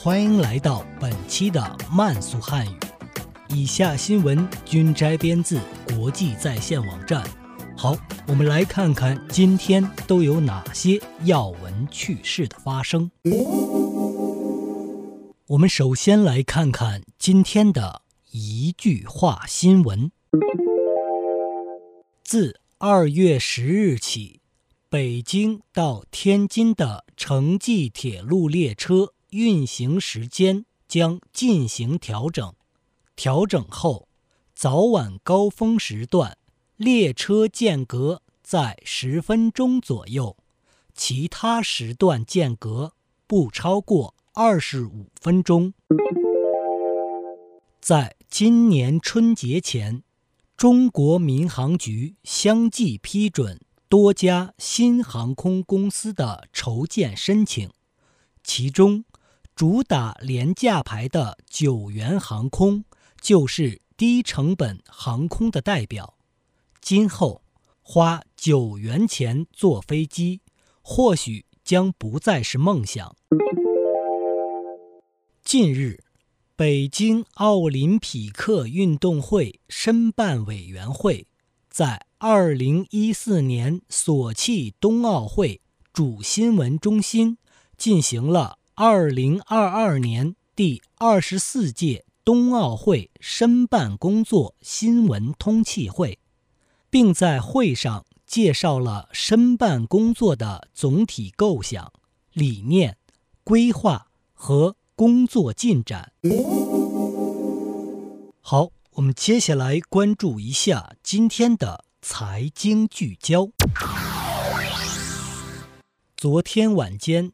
[0.00, 2.78] 欢迎来到本期的慢速汉语。
[3.48, 7.28] 以下新闻均摘编自国际在线网站。
[7.76, 7.96] 好，
[8.28, 13.10] 我们来看看今天都有哪些要闻趣事的发生。
[15.48, 20.12] 我们首先来看看今天的一句话新闻。
[22.22, 24.38] 自二月十日起。
[24.90, 32.54] 北京到天津的城际铁路列车运行时间将进行调整。
[33.16, 34.08] 调整后，
[34.54, 36.38] 早晚高峰时段
[36.76, 40.36] 列车间隔在十分钟左右，
[40.94, 42.92] 其他时段间隔
[43.26, 45.74] 不超过二十五分钟。
[47.80, 50.02] 在今年春节前，
[50.56, 53.60] 中国民航局相继批准。
[53.90, 57.70] 多家新航空公司的筹建申请，
[58.44, 59.02] 其中
[59.58, 62.84] 主打廉价牌的九元航空
[63.20, 66.14] 就是低成本航空的代表。
[66.80, 67.42] 今后
[67.82, 70.42] 花九元钱坐飞机，
[70.80, 73.16] 或许将不再是梦想。
[75.42, 76.04] 近日，
[76.54, 81.26] 北京奥林匹克运动会申办委员会
[81.68, 82.06] 在。
[82.20, 85.60] 二零一四年索契冬奥会
[85.92, 87.38] 主新闻中心
[87.76, 96.20] 进行了二零二二年第二十四届冬奥会申办工作新闻通气会，
[96.88, 101.92] 并在会上介绍了申办工作的总体构想、
[102.32, 102.96] 理念、
[103.42, 106.12] 规划和工作进展。
[108.40, 111.84] 好，我们接下来关注一下今天的。
[112.00, 113.50] 财经聚焦。
[116.16, 117.32] 昨天晚间，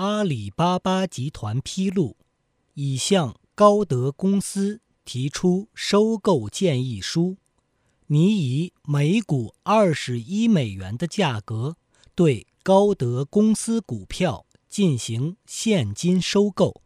[0.00, 2.16] 阿里巴巴集团披露，
[2.72, 7.36] 已向高德公司提出收购建议书，
[8.06, 11.76] 拟以每股二十一美元的价格
[12.14, 16.80] 对高德公司股票进行现金收购。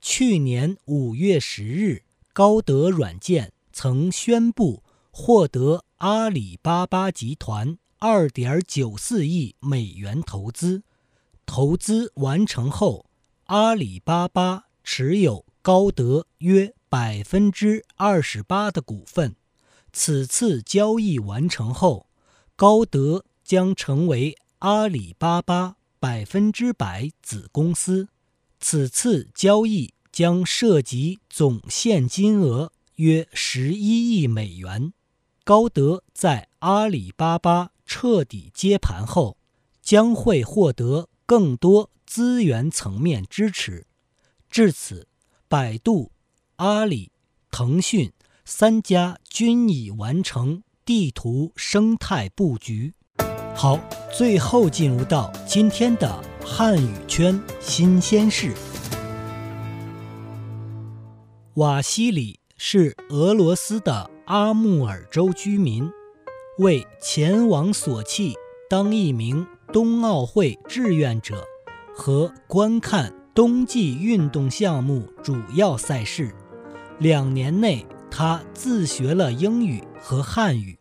[0.00, 5.84] 去年五月十日，高德软件曾宣布获得。
[5.96, 10.84] 阿里巴巴集团二点九四亿美元投资，
[11.46, 13.06] 投资完成后，
[13.46, 19.36] 阿里巴巴持有高德约百分之二十八的股份。
[19.92, 22.06] 此次交易完成后，
[22.56, 28.08] 高德将成为阿里巴巴百分之百子公司。
[28.58, 34.92] 此次交易将涉及总现金额约十一亿美元。
[35.44, 39.36] 高德在阿里巴巴彻底接盘后，
[39.82, 43.86] 将会获得更多资源层面支持。
[44.50, 45.08] 至此，
[45.48, 46.12] 百度、
[46.56, 47.10] 阿里、
[47.50, 48.12] 腾讯
[48.44, 52.92] 三家均已完成地图生态布局。
[53.56, 53.80] 好，
[54.12, 58.52] 最后进入到今天的汉语圈新鲜事。
[61.54, 64.10] 瓦西里是俄罗斯的。
[64.26, 65.90] 阿穆尔州居民
[66.58, 68.34] 为前往索契
[68.68, 71.42] 当一名冬奥会志愿者
[71.96, 76.30] 和观看冬季运动项目主要赛事。
[76.98, 80.78] 两年内，他自学了英语和汉语。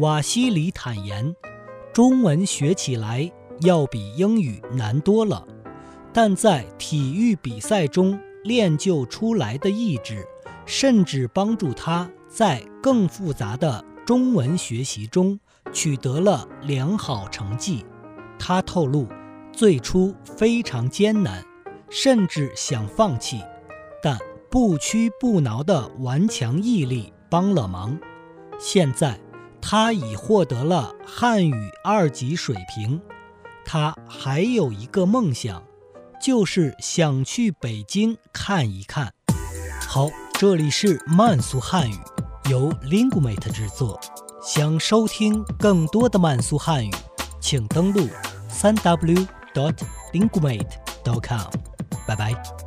[0.00, 1.36] 瓦西里坦言，
[1.92, 5.46] 中文学起来要比英语难多了，
[6.12, 10.26] 但在体育比赛中练就出来的意志，
[10.66, 12.10] 甚至帮助他。
[12.28, 15.38] 在更复杂的中文学习中
[15.72, 17.86] 取得了良好成绩。
[18.38, 19.08] 他透露，
[19.52, 21.44] 最初非常艰难，
[21.90, 23.42] 甚至想放弃，
[24.02, 24.18] 但
[24.50, 27.98] 不屈不挠的顽强毅力帮了忙。
[28.58, 29.18] 现在，
[29.60, 33.00] 他已获得了汉语二级水平。
[33.64, 35.62] 他还有一个梦想，
[36.22, 39.12] 就是想去北京看一看。
[39.86, 41.96] 好，这里是慢速汉语。
[42.48, 44.00] 由 Linguamate 制作。
[44.40, 46.92] 想收听更多的慢速汉语，
[47.40, 48.06] 请登录
[48.62, 51.50] www.linkumate.com.
[52.06, 52.65] Bye bye.